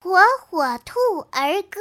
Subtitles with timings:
[0.00, 0.16] 火
[0.48, 0.98] 火兔
[1.32, 1.80] 儿歌。